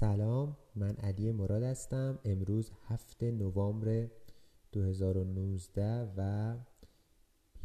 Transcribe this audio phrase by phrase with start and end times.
[0.00, 2.18] سلام من علی مراد هستم.
[2.24, 4.08] امروز هفت نوامبر
[4.72, 6.54] 2019 و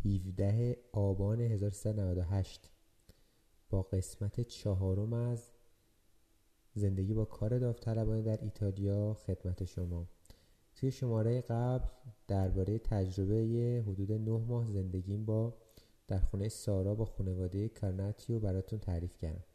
[0.05, 2.71] 17 آبان 1398
[3.69, 5.49] با قسمت چهارم از
[6.73, 10.07] زندگی با کار داوطلبانه در ایتالیا خدمت شما.
[10.75, 11.87] توی شماره قبل
[12.27, 15.53] درباره تجربه حدود نه ماه زندگیم با
[16.07, 19.54] در خونه سارا با خانواده کارناتیو براتون تعریف کردم.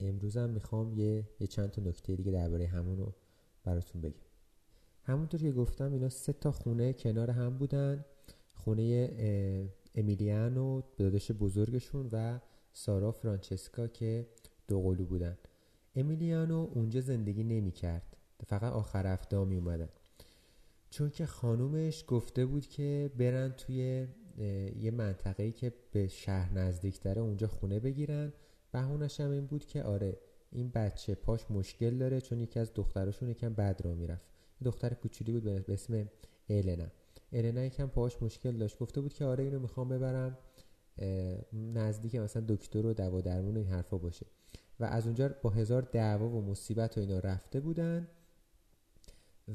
[0.00, 3.14] امروز هم می‌خوام یه, یه چند تا نکته دیگه درباره همون رو
[3.64, 4.20] براتون بگم.
[5.02, 8.04] همونطور که گفتم اینا سه تا خونه کنار هم بودن.
[8.54, 9.10] خونه
[9.94, 12.38] امیلیانو داداش بزرگشون و
[12.72, 14.26] سارا فرانچسکا که
[14.68, 15.38] دو قلو بودن.
[15.96, 19.88] امیلیانو اونجا زندگی نمی کرد فقط آخر هفته می اومدن
[20.90, 24.06] چون که خانومش گفته بود که برن توی
[24.80, 28.32] یه منطقه‌ای که به شهر نزدیک داره اونجا خونه بگیرن.
[28.72, 30.18] بهونش هم این بود که آره
[30.50, 34.24] این بچه پاش مشکل داره چون یکی از دختراشون یکم بد را می‌رفت.
[34.64, 36.08] دختر کوچولی بود به اسم
[36.48, 36.86] النا
[37.32, 38.78] النا یکم پاش مشکل داشت.
[38.78, 40.38] گفته بود که آره اینو می‌خوام ببرم
[41.52, 44.26] نزدیک مثلا دکتر و دوا درمون این حرفا باشه.
[44.80, 48.08] و از اونجا با هزار دعوا و مصیبت و اینا رفته بودن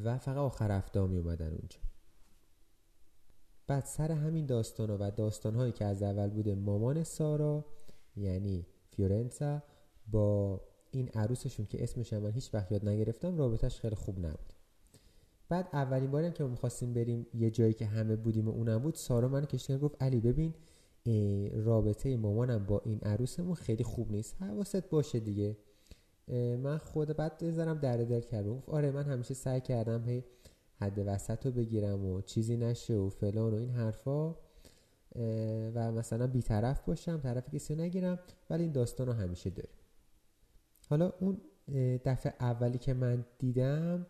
[0.04, 1.80] و فقط آخر هفته می اومدن اونجا.
[3.68, 7.66] بعد سر همین داستان و داستان هایی که از اول بوده مامان سارا
[8.16, 9.64] یعنی فیورنسا
[10.12, 14.54] با این عروسشون که اسمش من هیچ وقت یاد نگرفتم رابطش خیلی خوب نبود.
[15.50, 18.96] بعد اولین باری که ما می‌خواستیم بریم یه جایی که همه بودیم و اونم بود
[18.96, 20.54] سارا من کشتن گفت علی ببین
[21.66, 25.58] رابطه مامانم با این عروسمون خیلی خوب نیست حواست باشه دیگه.
[26.58, 30.24] من خود بعد بذارم در دل کردم گفت آره من همیشه سعی کردم هی
[30.76, 34.36] حد وسط رو بگیرم و چیزی نشه و فلان و این حرفا.
[35.76, 38.20] و مثلا بیطرف باشم طرف کسی نگیرم
[38.50, 39.76] ولی این داستان رو همیشه داریم.
[40.90, 41.42] حالا اون
[42.06, 44.08] دفعه اولی که من دیدم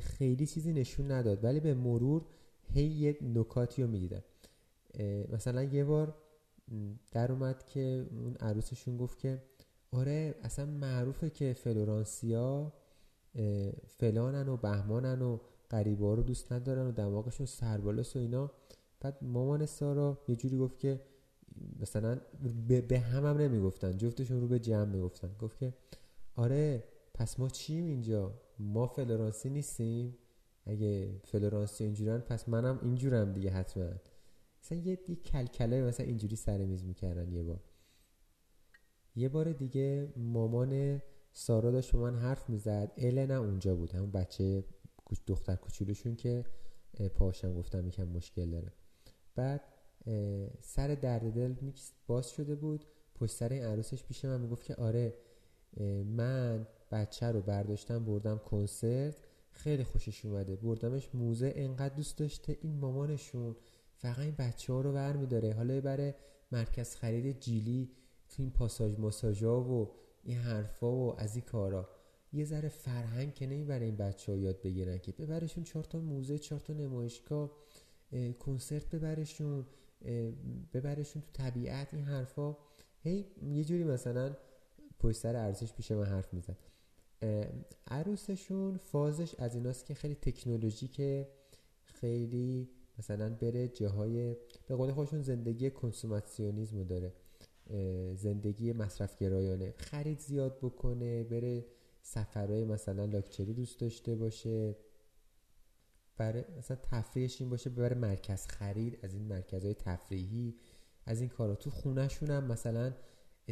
[0.00, 2.26] خیلی چیزی نشون نداد ولی به مرور
[2.72, 4.22] هی یه نکاتی رو می‌دیدم.
[5.32, 6.14] مثلا یه بار
[7.12, 9.42] در اومد که اون عروسشون گفت که
[9.92, 12.72] آره اصلا معروفه که فلورانسیا
[13.86, 18.50] فلانن و بهمانن و قریبا رو دوست ندارن و دماغشون سربالاست و اینا.
[19.06, 21.00] بعد مامان سارا یه جوری گفت که
[21.80, 22.20] مثلا
[22.88, 25.36] به, هم هم نمی‌گفتن جفتشون رو به جمع می‌گفتن.
[25.38, 25.74] گفت که
[26.34, 26.84] آره
[27.14, 30.16] پس ما چیم اینجا؟ ما فلورانسی نیستیم.
[30.64, 33.90] اگه فلورانسی اینجورن پس منم اینجورم دیگه حتما.
[34.62, 37.60] مثلا یه, یه کلکله مثلا اینجوری سر میز می‌کردن یه بار.
[39.16, 41.02] یه بار دیگه مامان
[41.32, 42.92] سارا داشت با من حرف می‌زد.
[42.96, 44.64] النا اونجا بود همون بچه
[45.26, 46.44] دختر کوچولوشون که
[47.14, 48.72] پاشم گفتم یکم مشکل داره.
[49.36, 49.60] بعد
[50.60, 52.84] سر درد دل میکس باز شده بود.
[53.14, 55.14] پشت سر این عروسش پیش من می‌گفت که آره
[56.04, 59.16] من بچه رو برداشتم بردم کنسرت.
[59.50, 60.56] خیلی خوشش اومده.
[60.56, 63.56] بردمش موزه انقدر دوست داشته این مامانشون.
[63.94, 65.52] فقط این بچه ها رو بر میداره.
[65.52, 66.14] حالا بره
[66.52, 67.90] مرکز خرید جیلی
[68.28, 69.90] تو این پاساژ ماساژا و
[70.22, 71.88] این حرفا و از این کارا.
[72.32, 76.38] یه ذره فرهنگ که نمی‌بره این بچه ها یاد بگیرن که ببرشون چهار تا موزه
[76.38, 77.50] چهار تا نمایشگاه.
[78.38, 79.66] کنسرت ببرشون
[80.74, 82.56] ببرشون تو طبیعت این حرفا.
[83.02, 84.36] هی یه جوری مثلا
[84.98, 86.56] پشت سر عروسش پیش من حرف می‌زد.
[87.86, 91.28] عروسشون فازش از ایناست که خیلی تکنولوژیکه
[91.84, 94.36] خیلی مثلا بره جاهای
[94.66, 97.12] به قول خودشون زندگی کنسوماسیونیزمو داره.
[98.14, 101.66] زندگی مصرف گرایانه خرید زیاد بکنه بره
[102.02, 104.76] سفرهای مثلا لاکچری دوست داشته باشه.
[106.16, 110.54] برای مثلا تفریحش این باشه ببره مرکز خرید از این مرکزهای تفریحی
[111.04, 111.54] از این کارا.
[111.54, 112.92] تو خونهشون هم مثلا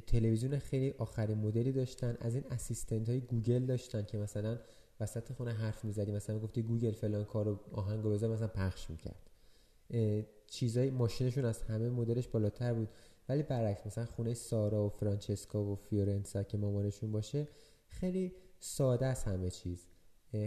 [0.06, 4.58] تلویزیون خیلی آخرین مدلی داشتن از این assistant های گوگل داشتن که مثلا
[5.00, 9.30] وسط خونه حرف می‌زدی مثلا گفتی گوگل فلان کارو آهنگو بذار مثلا پخش می‌کرد.
[10.46, 12.88] چیزای ماشینشون از همه مدلش بالاتر بود.
[13.28, 17.48] ولی برعکس مثلا خونه سارا و فرانچسکا و فیورنسا که مامانشون باشه
[17.88, 19.86] خیلی ساده است همه چیز.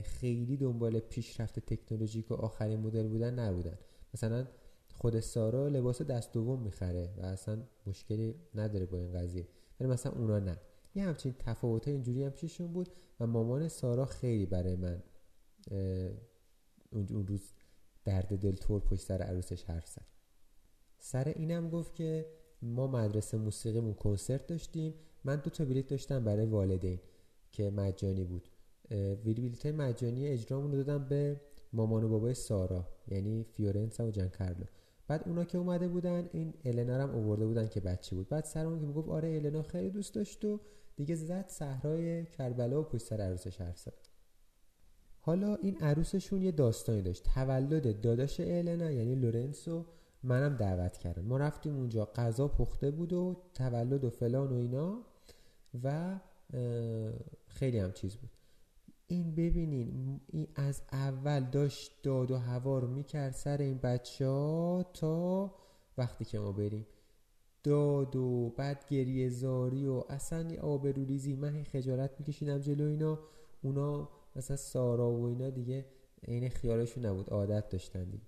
[0.05, 3.77] خیلی دنبال پیشرفت تکنولوژیک و آخرین مدل بودن نبودن.
[4.13, 4.47] مثلا
[4.93, 9.47] خود سارا لباس دست دوم می‌خره و اصلا مشکلی نداره با این قضیه.
[9.79, 10.57] ولی مثلا اونا نه.
[10.95, 12.89] یه همچین تفاوت اینجوری هم پیششون بود
[13.19, 15.03] و مامان سارا خیلی برای من
[16.91, 17.41] اون روز
[18.05, 20.05] درد دل طور پشت سر عروسش حرف زد.
[20.99, 22.25] سر اینم گفت که
[22.61, 24.93] ما مدرسه موسیقیمون کنسرت داشتیم.
[25.23, 26.99] من دو تا بلیت داشتم برای والدین
[27.51, 28.47] که مجانی بود.
[29.25, 31.41] بلیت مجانی اجرامون رو دادم به
[31.73, 34.65] مامان و بابای سارا یعنی فیورنسا و کارلو.
[35.07, 38.29] بعد اونا که اومده بودن این النا هم آورده بودن که بچه بود.
[38.29, 40.59] بعد سر اون که می‌گفت آره النا خیلی دوست داشت و
[40.95, 43.93] دیگه زد صحرای کربلا و پشت سر عروسش حرف زد.
[45.19, 47.23] حالا این عروسشون یه داستانی داشت.
[47.23, 49.85] تولد داداش النا یعنی لورنسو
[50.23, 51.25] منم دعوت کردم.
[51.25, 55.01] ما رفتیم اونجا غذا پخته بود و تولد و فلان و اینا
[55.83, 56.19] و
[57.47, 58.36] خیلی هم چیز بود.
[59.07, 64.85] این ببینین این از اول داشت داد و هوا رو می‌کرد سر این بچه ها
[64.93, 65.55] تا
[65.97, 66.87] وقتی که ما بریم.
[67.63, 73.19] داد و بعد گریه زاری و اصلا آبروریزی من خجالت میکشیدم جلو اینا.
[73.61, 75.85] اونا مثلا سارا و اینا دیگه
[76.21, 78.27] این خیالشون نبود عادت داشتن دیگه.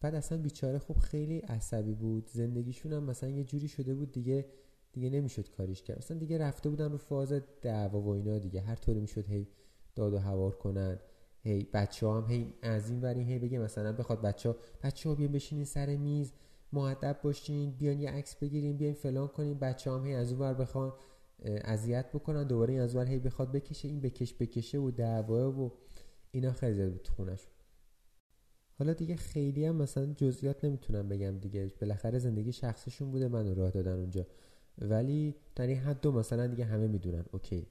[0.00, 2.26] بعد اصلا بیچاره خوب خیلی عصبی بود.
[2.26, 4.46] زندگیشون هم مثلا یه جوری شده بود دیگه
[4.96, 5.98] دیگه نمی‌شد کاریش کرد.
[5.98, 7.32] مثلا دیگه رفته بودن رو فاز
[7.62, 8.60] دعوا و اینا دیگه.
[8.60, 9.48] هر طوری می‌شد هی
[9.94, 10.98] داد و هوار کنن
[11.42, 15.14] هی بچه هم هی از این ورین هی بگه مثلا بخواد بچه ها بچه ها
[15.14, 16.32] بیان بشینین سر میز
[16.72, 20.54] معدب باشین بیان یه عکس بگیریم بیاین فلان کنیم بچه هم هی از اون ور
[20.54, 20.92] بخوان
[21.44, 22.44] اذیت بکنن.
[22.44, 25.72] دوباره این از ور هی بخواد بکشه این بکش بکشه و دعوا و
[26.30, 27.48] اینا خیلی زیاد بود خونش
[28.78, 31.72] حالا دیگه خیلی هم مثلا جزئیات نمی‌تونم بگم دیگه.
[31.80, 34.26] بالاخره زندگی شخصشون بوده منو راه دادن اونجا.
[34.78, 37.24] ولی در این حد دو مثلا دیگه همه می‌دونن.
[37.32, 37.66] اوکی.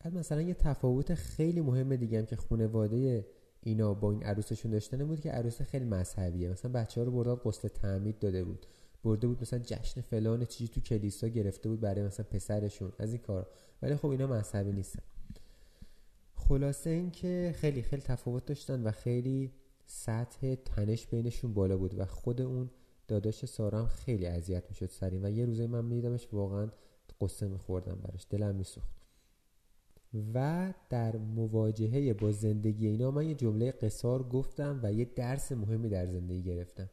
[0.00, 3.26] بعد مثلا یه تفاوت خیلی مهم دیگه هم که خانواده
[3.60, 6.48] اینا با این عروسشون داشتن بود که عروس خیلی مذهبیه.
[6.48, 8.66] مثلا بچه ها رو برداد قسل تعمید داده بود.
[9.04, 12.92] برده بود مثلا جشن فلان چیزی تو کلیسا گرفته بود برای مثلا پسرشون.
[12.98, 13.46] از این کار
[13.82, 15.02] ولی خب اینا مذهبی نیستن.
[16.34, 19.52] خلاصه این که خیلی خیلی تفاوت داشتن و خیلی
[19.86, 22.70] سطح تنش بینشون بالا بود و خود اون
[23.08, 26.70] داداش سارا خیلی اذیت می‌شد سری و یه روزه من میدیدمش واقعا
[27.20, 29.02] قصه میخوردم براش دلم میسوخت.
[30.34, 35.88] و در مواجهه با زندگی اینا من یه جمله قصار گفتم و یه درس مهمی
[35.88, 36.90] در زندگی گرفتم.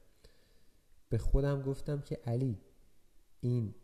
[1.09, 2.57] به خودم گفتم که علی
[3.41, 3.75] این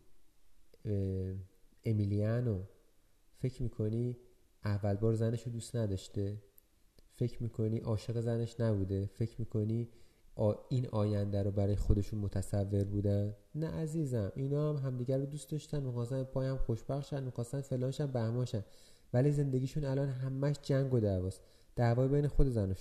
[1.84, 2.62] امیلیانو
[3.38, 4.16] فکر می‌کنی
[4.64, 6.42] اول بار زنش دوست نداشته؟
[7.12, 9.88] فکر می‌کنی عاشق زنش نبوده؟ فکر می‌کنی
[10.68, 15.82] این آینده رو برای خودشون متصور بودن؟ نه عزیزم اینا هم همدیگر رو دوست داشتن
[15.82, 18.64] می‌خواستن پایم خوشبخت شن می‌خواستن فلانشن بهماشن
[19.12, 21.40] ولی زندگیشون الان همش جنگ و دعواست.
[21.76, 22.74] دعوای بین خود زن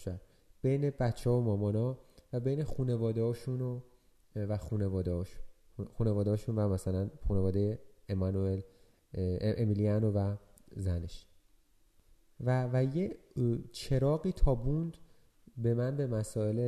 [0.62, 1.98] بین بچه ها و مامانا
[2.34, 3.80] و بین خونواده هاشون و,
[4.36, 5.46] و خونواده هاشون
[5.94, 7.80] خونواده هاشون و مثلا خونواده
[8.10, 8.62] امانوئل
[9.42, 10.36] امیلیانو و
[10.76, 11.26] زنش.
[12.40, 13.18] و, و یه
[13.72, 14.98] چراقی تابوند
[15.58, 16.60] به من به مسائل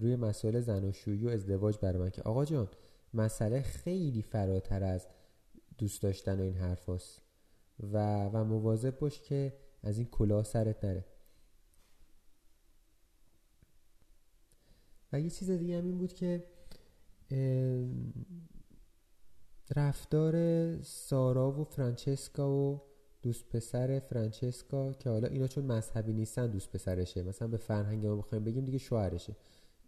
[0.00, 2.68] روی مسائل زناشویی و ازدواج برای من که آقا جان
[3.14, 5.06] مسئله خیلی فراتر از
[5.78, 7.22] دوست داشتن و این حرف هست
[7.92, 9.52] و, و مواظب باش که
[9.82, 11.04] از این کلاه سرت نره.
[15.12, 16.44] و یه چیز دیگه هم این بود که
[19.76, 20.36] رفتار
[20.82, 22.91] سارا و فرانچسکا و
[23.22, 27.22] دوست پسر فرانچسکا که حالا اینا چون مذهبی نیستن دوست پسرشه.
[27.22, 29.36] مثلا به فرهنگ ما بخوایم بگیم دیگه شوهرشه.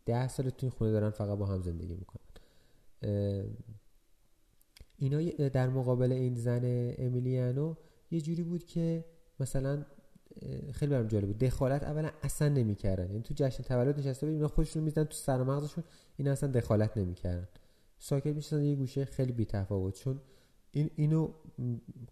[0.06, 2.24] ده سال تو این خونه دارن فقط با هم زندگی می‌کنن.
[4.96, 7.74] اینا در مقابل این زن امیلیانو
[8.10, 9.04] یه جوری بود که
[9.40, 9.84] مثلا
[10.72, 11.38] خیلی برام جالب بود.
[11.38, 13.06] دخالت اولا اصلا نمی‌کردن.
[13.06, 15.84] یعنی تو جشن تولد نشسته بود اینا خودشون می‌زدن تو سر مغزشون
[16.16, 17.48] اینا اصلا دخالت نمی‌کردن.
[17.98, 20.20] ساکت می‌شدن یه گوشه خیلی بی تفاوت چون
[20.74, 21.28] این اینو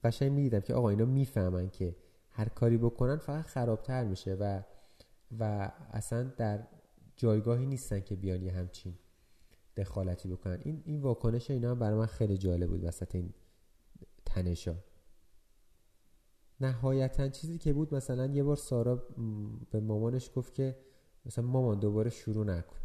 [0.04, 1.96] قشنگ می‌دیدم که آقا اینا می‌فهمن که
[2.30, 4.62] هر کاری بکنن فقط خرابتر میشه و
[5.38, 6.66] و اصلا در
[7.16, 8.94] جایگاهی نیستن که بیان همچین
[9.76, 10.58] دخالتی بکنن.
[10.62, 13.34] این این واکنش اینا هم برای من خیلی جالب بود وسط این
[14.26, 14.74] تنشا
[16.60, 19.06] نهایتا چیزی که بود مثلا یه بار سارا
[19.70, 20.76] به مامانش گفت که
[21.26, 22.76] مثلا مامان دوباره شروع نکن.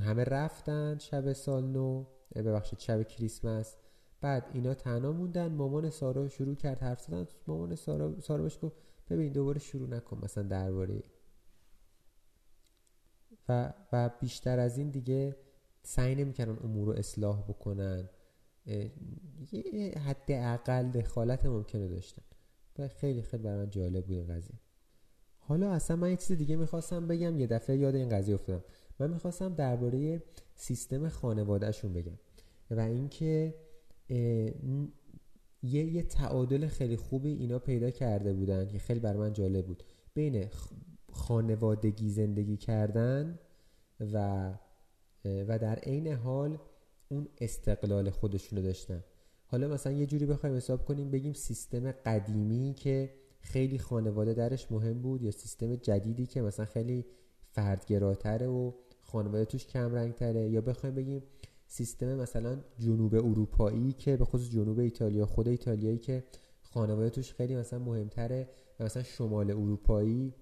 [0.00, 3.76] همه رفتن شب سال نو ببخشید شب کریسمس.
[4.20, 5.52] بعد اینا تنها موندن.
[5.52, 7.26] مامان سارا شروع کرد حرف زدن.
[7.46, 8.76] مامان سارا سارا بهش گفت
[9.10, 11.02] ببین دوباره شروع نکن مثلا درباره.
[13.48, 15.36] و و بیشتر از این دیگه
[15.82, 18.08] سعی نمی‌کردن امور رو اصلاح بکنن.
[19.52, 22.22] یه حد اقل دخالت ممکنه داشتن.
[22.78, 24.60] و خیلی خیلی برای من جالب بود این قضیه.
[25.38, 27.38] حالا اصلا من یه چیز دیگه می‌خواستم بگم.
[27.38, 28.64] یه دفعه یاد این قضیه افتادم.
[28.98, 30.22] من می‌خواستم درباره
[30.54, 32.18] سیستم خانوادهشون بگم.
[32.70, 33.54] و اینکه
[35.62, 39.82] یه یه تعادل خیلی خوبی اینا پیدا کرده بودن که خیلی بر من جالب بود.
[40.14, 40.48] بین
[41.12, 43.38] خانوادگی زندگی کردن
[44.00, 44.54] و
[45.24, 46.58] و در عین حال
[47.08, 49.04] اون استقلال خودشون رو داشتن.
[49.46, 55.02] حالا مثلا یه جوری بخوایم حساب کنیم بگیم سیستم قدیمی که خیلی خانواده درش مهم
[55.02, 57.06] بود یا سیستم جدیدی که مثلا خیلی
[57.52, 61.22] فردگراتره و خانواده توش کم رنگ تره یا بخوایم بگیم
[61.72, 66.24] سیستم مثلا جنوب اروپایی که به خصوص جنوب ایتالیا خود ایتالیایی که
[66.62, 68.48] خانواده توش خیلی مثلا مهمتره
[68.80, 70.34] و مثلا شمال اروپایی.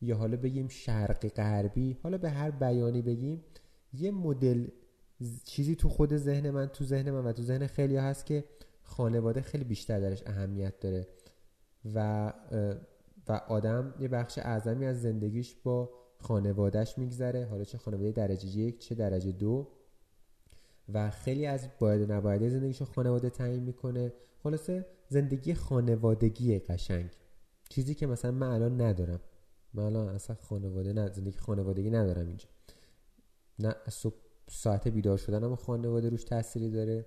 [0.00, 1.96] یا حالا بگیم شرقی غربی.
[2.02, 3.44] حالا به هر بیانی بگیم
[3.92, 4.66] یه مدل
[5.44, 8.44] چیزی تو خود ذهن من تو ذهن من و تو ذهن خیلی هست که
[8.82, 11.06] خانواده خیلی بیشتر درش اهمیت داره.
[11.94, 12.32] و
[13.28, 17.46] و آدم یه بخش اعظمی از زندگیش با خانوادهش میگذره.
[17.46, 19.68] حالا چه خانواده درجه یک چه درجه دو.
[20.88, 24.12] و خیلی از باید نباید زندگیش رو خانواده تعیین می‌کنه.
[24.42, 27.10] خلاصه زندگی خانوادگی قشنگ.
[27.68, 29.20] چیزی که مثلا من الان ندارم.
[29.74, 32.48] من الان اصلا خانواده نه زندگی خانوادگی ندارم اینجا.
[33.58, 34.14] نه صبح
[34.50, 37.06] ساعت بیدار شدنم و خانواده روش تأثیری داره.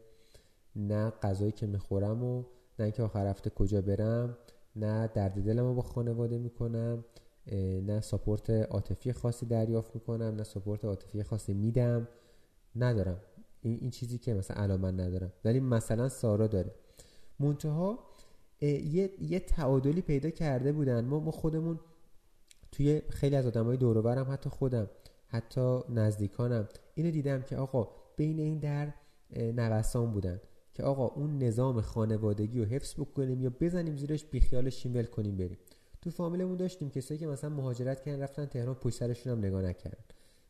[0.76, 2.44] نه غذایی که می‌خورم و
[2.80, 4.38] نه اینکه آخر هفته کجا برم.
[4.76, 7.06] نه درد دلم رو با خانواده می‌کنم.
[7.86, 10.36] نه ساپورت عاطفی خاصی دریافت می‌کنم.
[10.36, 12.08] نه ساپورت عاطفی خاصی میدم.
[12.76, 13.20] ندارم.
[13.68, 15.34] این, این چیزی که مثلا الان من ندارم.
[15.46, 16.72] ولی مثلا سارا داره.
[17.40, 18.00] منتها
[18.62, 21.06] یه, یه تعادلی پیدا کرده بودن.
[21.06, 21.80] ما, ما خودمون
[22.72, 24.90] توی خیلی از آدمای دور حتی خودم
[25.28, 28.94] حتی نزدیکانم اینو دیدم که آقا بین این در
[29.36, 30.42] نوسان بودن
[30.74, 35.58] که آقا اون نظام خانوادگی رو حفظ بکنیم یا بزنیم زیرش بیخیال شیمول کنیم بریم.
[36.02, 40.04] تو فامیلمون داشتیم کسایی که مثلا مهاجرت کردن رفتن تهران پشت سرشون هم نگاه نکردن.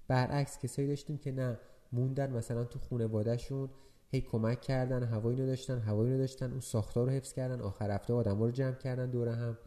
[0.07, 1.59] برعکس کسایی داشتیم که نه
[1.91, 3.69] موندن مثلا تو خانوادهشون
[4.11, 7.91] هی کمک کردن هوایی رو داشتن هوایی رو داشتن اون ساختار رو حفظ کردن آخر
[7.91, 9.57] هفته آدم رو جمع کردن دوره هم.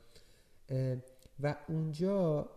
[1.42, 2.48] و اونجا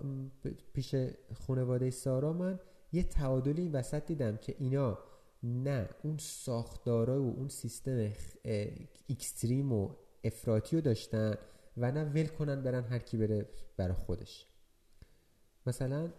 [0.74, 0.96] پیش
[1.34, 2.60] خانواده سارا من
[2.92, 5.00] یه تعادلی این وسط دیدم که اینا
[5.44, 8.12] نه اون ساختارا و اون سیستم
[9.10, 9.90] اکستریم و
[10.24, 11.36] افراطی رو داشتن
[11.78, 14.48] و نه ول کنن برن هر کی بره برای خودش.
[15.66, 16.10] مثلا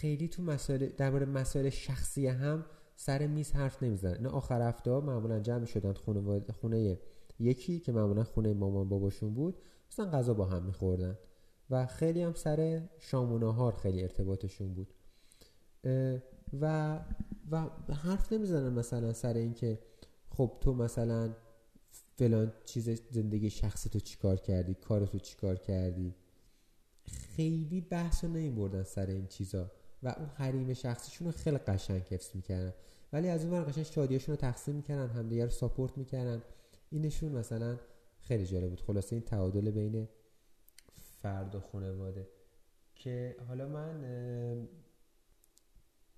[0.00, 2.64] خیلی تو مسائل درباره مسائل شخصی هم
[2.96, 4.22] سر میز حرف نمی‌زنن.
[4.22, 6.98] نه آخر هفته معمولا جمع شدن خونه, خونه
[7.38, 9.58] یکی که معمولا خونه مامان باباشون بود
[9.90, 11.18] مثلا غذا با هم میخوردن
[11.70, 14.94] و خیلی هم سر شام و نهار خیلی ارتباطشون بود.
[16.60, 16.98] و
[17.50, 19.78] و حرف نمی‌زنن مثلا سر اینکه
[20.28, 21.34] خب تو مثلا
[22.16, 26.14] فلان چیز زندگی شخصی تو چیکار کردی کارتو چیکار کردی.
[27.36, 29.70] خیلی بحث رو نمی سر این چیزا.
[30.02, 32.74] و اون حریم شخصیشون رو خیلی قشنگ حفظ می‌کردن.
[33.12, 36.42] ولی از اون قشنگ شادیاشون رو تقسیم می‌کردن همدیگه رو ساپورت می‌کردن.
[36.90, 37.78] اینشون مثلا
[38.20, 38.80] خیلی جالب بود.
[38.80, 40.08] خلاصه این تعادل بین
[40.92, 42.28] فرد و خانواده
[42.94, 44.04] که حالا من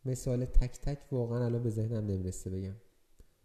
[0.05, 2.77] مثال تک تک واقعا الان به ذهنم نمی‌رسه بگم.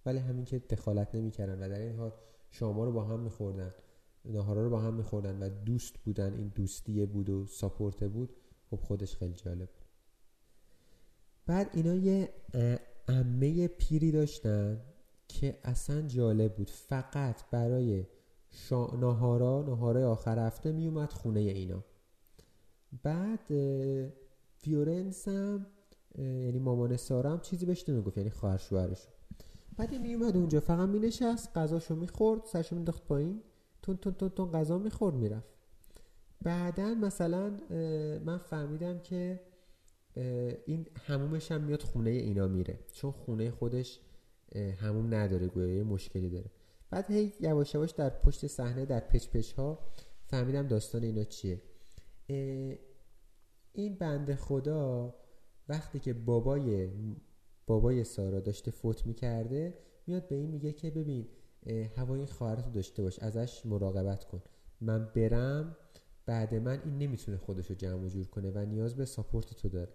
[0.05, 2.13] ولی همین که دخالت نمی‌کردن و در این حال
[2.51, 3.73] شما رو با هم میخوردن
[4.25, 8.35] نهارا رو با هم میخوردن و دوست بودن این دوستیه بود و ساپورت بود
[8.69, 9.84] خب خودش خیلی جالب بود.
[11.47, 12.29] بعد اینا یه
[13.07, 14.81] امه پیری داشتن
[15.27, 16.69] که اصلا جالب بود.
[16.69, 18.05] فقط برای
[18.51, 18.85] شا...
[18.85, 21.83] نهارا نهارای آخر هفته میومد خونه اینا.
[23.03, 23.53] بعد
[24.57, 25.65] فیورنس هم
[26.17, 29.07] یعنی مامان سارا چیزی بهش نمی‌گفت یعنی خواهر شوهرش.
[29.77, 33.41] بعد میومد اونجا فقط مینشست غذاشو می‌خورد سرشو مینداخت پایین
[33.81, 35.53] تون تون تون تون غذا می‌خورد می‌رفت.
[36.41, 37.49] بعدا مثلا
[38.25, 39.39] من فهمیدم که
[40.65, 42.79] این حمومش هم میاد خونه اینا میره.
[42.91, 43.99] چون خونه خودش
[44.55, 46.51] حموم نداره گویا یه مشکلی داره.
[46.89, 49.79] بعد هی یواش یواش در پشت صحنه در پچ پچ ها
[50.25, 51.61] فهمیدم داستان اینا چیه.
[53.73, 55.15] این بنده خدا
[55.69, 56.89] وقتی که بابای
[57.67, 61.27] بابای سارا داشته فوت می‌کرده میاد به این میگه که ببین
[61.95, 64.41] هوای خواهرتو داشته باش ازش مراقبت کن.
[64.81, 65.77] من برم
[66.25, 69.93] بعد من این نمی‌تونه خودشو جمع و جور کنه و نیاز به ساپورت تو داره.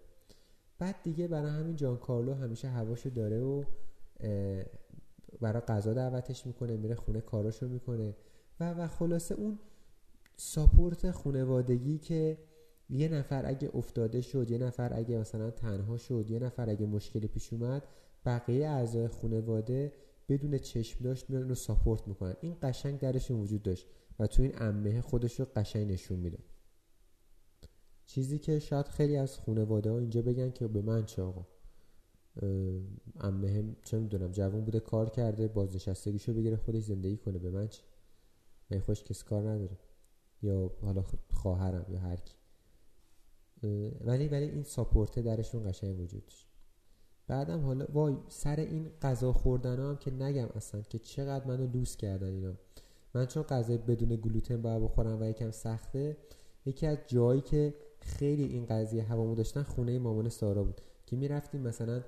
[0.80, 3.64] بعد دیگه برای همین جان کارلو همیشه هواشو داره و
[5.40, 8.16] برای غذا دعوتش می‌کنه میره خونه کاراشو می‌کنه.
[8.60, 9.58] و و خلاصه اون
[10.36, 12.38] ساپورت خونوادگی که
[12.90, 17.26] یه نفر اگه افتاده شد یه نفر اگه مثلا تنها شد یه نفر اگه مشکلی
[17.26, 17.82] پیش اومد
[18.26, 19.92] بقیه اعضای خانواده
[20.28, 22.34] بدون چشم داشت میان رو ساپورت می‌کنن.
[22.40, 23.86] این قشنگ درشون وجود داشت
[24.18, 26.38] و تو این امه خودش رو قشنگ نشون میده.
[28.10, 31.46] چیزی که شاید خیلی از خانواده ها اینجا بگن که به من چه آقا؟
[33.20, 37.38] امه چه می‌دونم جوان بوده کار کرده بازنشستگیشو بگیره خودش زندگی کنه.
[37.38, 37.82] به من چه
[38.70, 39.78] من خوش کسی کار نداره.
[40.42, 42.34] یا حالا خواهرم یا هر کی.
[44.00, 46.46] ولی ولی این ساپورته درشون قشنگ وجود داشت.
[47.26, 51.96] بعدم حالا وای سر این غذا خوردن هم که نگم اصلا که چقدر منو لوس
[51.96, 52.54] کردن اینا.
[53.14, 56.16] من چون غذای بدون گلوتن باید بخورم و یکم سخته
[56.66, 61.60] یکی از جایی که خیلی این قضیه هوامو داشتن خونه مامان سارا بود که می‌رفتیم
[61.60, 62.02] مثلا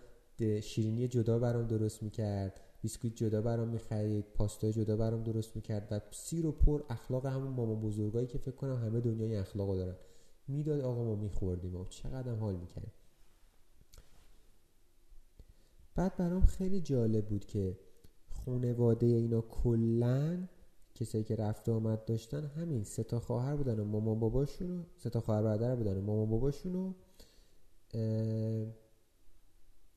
[0.62, 6.00] شیرینی جدا برام درست می‌کرد بیسکویت جدا برام می‌خرید پاستای جدا برام درست می‌کرد و
[6.10, 9.96] سیر و پر اخلاق همون مامان بزرگایی که فکر کنم همه دنیای اخلاقو دارن.
[10.48, 12.92] می‌داد آقا ما میخوردیم و چقدر حال می‌کرد
[15.94, 17.78] بعد برام خیلی جالب بود که
[18.30, 20.48] خونواده اینا کلا
[21.02, 25.20] کسایی که رفت آمد داشتن همین سه تا خواهر بودن و مامان باباشون سه تا
[25.20, 26.92] خواهر برادر بودن و مامان باباشون و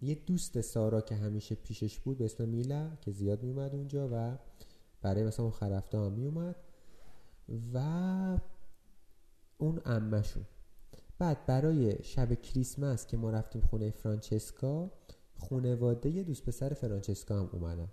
[0.01, 4.37] یه دوست سارا که همیشه پیشش بود به اسم میلا که زیاد میومد اونجا و
[5.01, 6.55] برای مثلا اون خرفته هم میومد
[7.73, 7.79] و
[9.57, 10.45] اون امشون
[11.19, 14.91] بعد برای شب کریسمس که ما رفتیم خونه فرانچسکا
[15.35, 17.87] خونواده یه دوست پسر فرانچسکا هم اومدن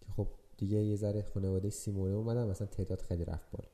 [0.00, 3.68] که خب دیگه یه ذره خانواده سیمونه اومدن مثلا تعداد خیلی رفت بالا.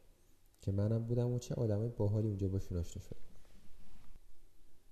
[0.60, 3.16] که منم بودم و چه آدمای باحالی اونجا باشون آشنا شد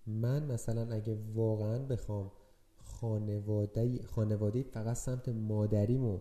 [0.06, 2.32] من مثلا اگه واقعا بخوام
[2.76, 6.20] خانواده خانواده فقط سمت مادریمو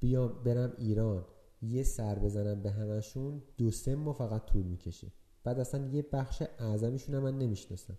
[0.00, 1.24] بیام برم ایران
[1.62, 5.12] یه سر بزنم به همشون دو سه ماه فقط طول می‌کشه.
[5.44, 7.98] بعد اصلا یه بخش اعظمیشون هم من نمی‌شناسم.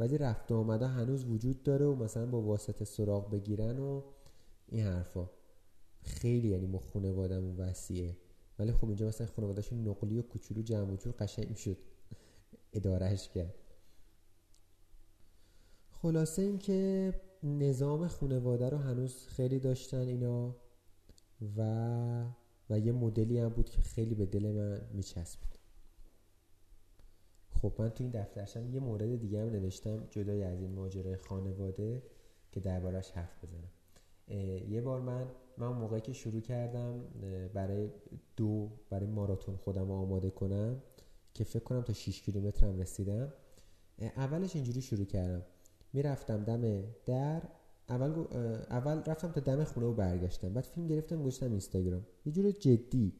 [0.00, 4.02] ولی رفت آمده هنوز وجود داره و مثلا با واسطه سراغ بگیرن و
[4.68, 5.30] این حرفا.
[6.02, 8.16] خیلی یعنی ما خانوادهمون وسیعه.
[8.58, 11.76] ولی خب اینجا مثلا خانوادهشون نقلی و کوچولو جمع و جور قشنگ می‌شد.
[12.72, 13.54] ادارهش کرد.
[15.90, 20.56] خلاصه این که نظام خانواده رو هنوز خیلی داشتن اینا
[21.56, 22.24] و
[22.70, 25.58] و یه مدلی هم بود که خیلی به دل من میچسبید.
[27.50, 32.02] خب من تو این دفترشم یه مورد دیگه هم نوشتم جدای از این ماجرای خانواده
[32.52, 33.70] که دربارش حرف بزنم.
[34.68, 35.26] یه بار من
[35.58, 37.04] من موقعی که شروع کردم
[37.54, 37.90] برای
[38.36, 40.82] دو برای ماراتون خودم آماده کنم
[41.34, 43.32] که فکر کنم تا 6 کیلومتر هم رسیدم
[44.16, 45.42] اولش اینجوری شروع کردم.
[45.92, 47.42] می‌رفتم دم در
[47.88, 48.24] اول
[48.70, 50.54] اول رفتم تا دم خونه و برگشتم.
[50.54, 52.06] بعد فیلم گرفتم گذاشتم اینستاگرام.
[52.26, 53.12] یه جور جدی.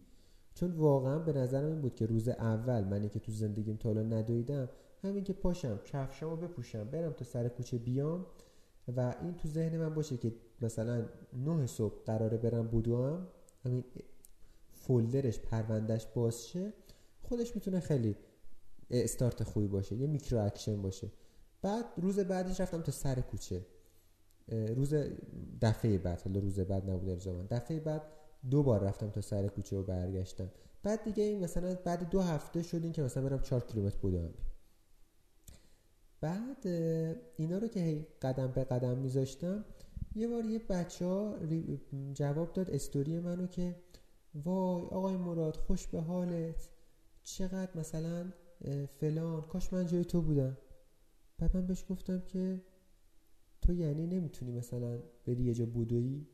[0.54, 4.02] چون واقعا به نظرم این بود که روز اول منی که تو زندگیم تا حالا
[4.02, 4.68] ندویدم
[5.02, 8.26] همین که پاشم کفشامو بپوشم برم تا سر کوچه بیام.
[8.88, 13.28] و این تو ذهن من باشه که مثلا نه صبح قراره برم بدوام
[13.64, 13.84] همین
[14.72, 16.72] folder ش پروندهش باز شه
[17.22, 18.16] خودش می‌تونه خیلی
[18.90, 21.10] استارت خوبی باشه یه micro action باشه.
[21.62, 23.66] بعد روز بعدش رفتم تا سر کوچه.
[24.48, 24.94] روز
[25.62, 28.02] دفعه بعد حالا روز بعد نبود من دفعه بعد
[28.50, 30.50] دو بار رفتم تا سر کوچه و برگشتم.
[30.82, 34.30] بعد دیگه این مثلا بعد دو هفته شد این که مثلا برم چهار کیلومتر بدوم
[36.22, 36.66] بعد
[37.36, 39.64] اینا رو که قدم به قدم میذاشتم
[40.14, 41.32] یه بار یه بچه
[42.14, 43.76] جواب داد استوری منو که
[44.34, 46.68] وای آقای مراد خوش به حالت.
[47.22, 48.32] چقدر مثلا
[49.00, 50.58] فلان کاش من جای تو بودم.
[51.38, 52.62] بعد من بهش گفتم که
[53.62, 56.26] تو یعنی نمی‌تونی مثلا بری یه جا بودویی؟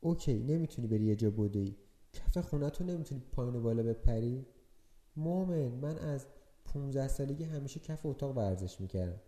[0.00, 1.76] اوکی نمی‌تونی بری یه جا بودویی.
[2.12, 4.46] کف خونه تو نمی‌تونی پایین و بالا بپری؟
[5.16, 6.26] مومن من از
[6.66, 9.20] 15 سالگی همیشه کف اتاق ورزش می‌کردم.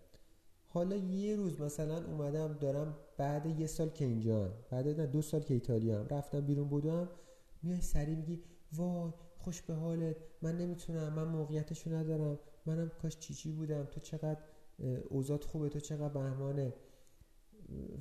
[0.68, 5.42] حالا یه روز مثلا اومدم دارم بعد یه سال که اینجا بعد نه دو سال
[5.42, 7.08] که ایتالیا هم رفتم بیرون بودم
[7.62, 13.52] میای سری میگی وای خوش به حالت من نمی‌تونم من موقعیتشو ندارم منم کاش چیچی
[13.52, 14.40] بودم تو چقدر
[15.08, 16.74] اوزاد خوبه تو چقدر بهمانه.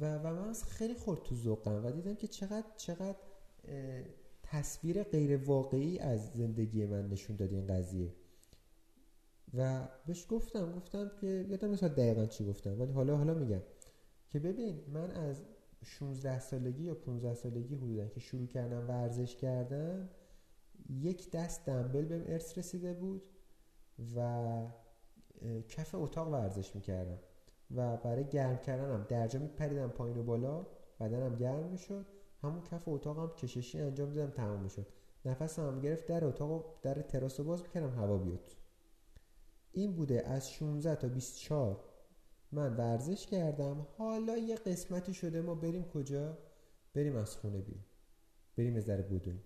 [0.02, 3.17] و, و من خیلی خورد تو ذوقم و دیدم که چقدر چقدر
[4.43, 8.13] تصویر غیر واقعی از زندگی من نشون داد این قضیه.
[9.58, 13.62] و بهش گفتم گفتم که یادم مثلا دقیقا چی گفتم ولی حالا حالا میگم
[14.30, 15.46] که ببین من از
[15.84, 20.10] 16 سالگی یا 15 سالگی حدودا که شروع کردم ورزش کردن
[20.89, 23.22] یک دست دنبل بهم ارث رسیده بود
[24.15, 24.62] و
[25.70, 27.20] کف اتاق ورزش می‌کردم
[27.76, 30.67] و برای گرم کردنم درجا میپریدم پایین و بالا
[31.00, 32.06] بدنم گرم می‌شد
[32.41, 34.88] همون کف اتاقم کششی انجام دادم تمام می‌شد.
[35.26, 38.52] نفسم گرفت در اتاق در تراس باز می‌کردم هوا بیاد
[39.78, 41.84] این بوده از 16 تا 24
[42.52, 43.88] من ورزش کردم.
[43.98, 46.38] حالا یه قسمتی شده ما بریم کجا؟
[46.94, 47.84] بریم از خونه بیرون.
[48.58, 49.44] بریم از ذره بودونیم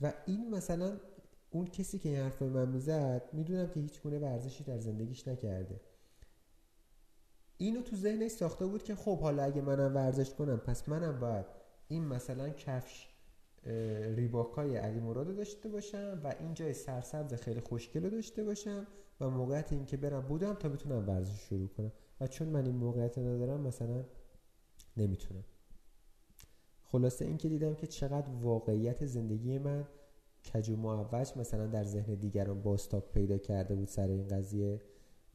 [0.00, 1.00] و این مثلا
[1.50, 5.80] اون کسی که این حرف من می‌زد می‌دونم که هیچ گونه ورزشی در زندگیش نکرده.
[7.56, 11.46] اینو تو ذهنش ساخته بود که خب حالا اگه منم ورزش کنم پس منم باید
[11.88, 13.13] این مثلا کفش
[14.16, 18.86] ریباکای علی مراد داشته باشم و این جای سرسبز خیلی خوشگل داشته باشم
[19.20, 21.92] و موقعیت این که برم بودم تا بتونم ورزش شروع کنم.
[22.20, 24.04] و چون من این موقعیت ندارم مثلا
[24.96, 25.44] نمی‌تونم.
[26.82, 29.88] خلاصه این که دیدم که چقدر واقعیت زندگی من
[30.52, 34.80] کج و معوج مثلا در ذهن دیگران باستاب پیدا کرده بود سر این قضیه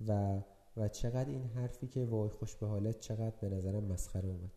[0.08, 0.42] و
[0.78, 4.52] و چقدر این حرفی که وای خوش به حالت چقدر به نظرم مسخره اومد.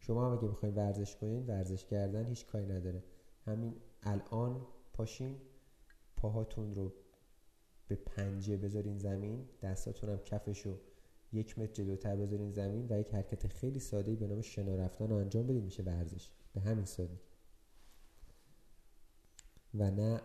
[0.00, 3.04] شما هم اگه می‌خواین ورزش کنین ورزش کردن هیچ کاری نداره.
[3.46, 5.36] همین الان پاشین
[6.16, 6.92] پاهاتون رو
[7.88, 10.78] به پنجه بذارین زمین دستاتون هم کفشو
[11.32, 15.16] یک متر جلوتر بذارین زمین و یک حرکت خیلی ساده به نام شنا رفتن رو
[15.16, 16.30] انجام بدین میشه ورزش.
[16.52, 17.20] به همین ساده
[19.74, 20.20] و نه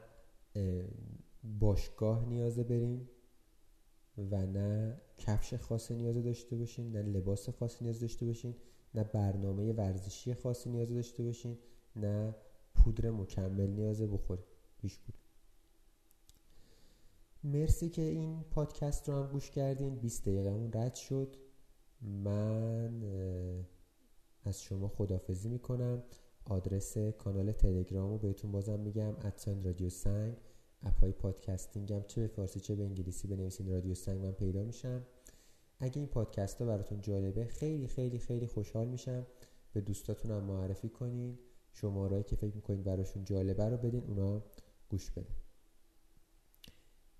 [1.59, 3.09] باشگاه نیازه بریم
[4.17, 8.55] و نه کفش خاصی نیازه داشته باشین نه لباس خاصی نیاز داشته باشین.
[8.95, 11.57] نه برنامه ورزشی خاصی نیاز داشته باشین
[11.95, 12.35] نه
[12.75, 14.45] پودر مکمل نیازه بخورید
[14.81, 15.15] هیچ بود
[17.43, 19.95] مرسی که این پادکست رو هم گوش کردین.
[19.95, 21.35] 20 دقیقه رد شد.
[22.01, 23.03] من
[24.43, 26.03] از شما خدافزی می‌کنم.
[26.45, 29.15] آدرس کانال تلگرام رو بهتون بازم میگم.
[29.15, 30.37] ادسان رادیو سنگ.
[31.19, 33.71] پادکستینگ هم چه به فارسی چه به انگلیسی بنویسین.
[33.71, 35.03] رادیو سنگ من پیدا میشم.
[35.79, 39.27] اگه این پادکست ها براتون جالبه خیلی خیلی خیلی خوشحال میشم.
[39.73, 41.39] به دوستاتون هم معرفی کنین.
[41.71, 44.43] شمارهایی که فکر می‌کنین براشون جالبه رو بدین اونا
[44.89, 45.35] گوش بدین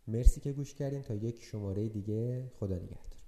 [0.07, 1.01] مرسی که گوش کردین.
[1.01, 3.24] تا یک شماره دیگه خدا نگهدار.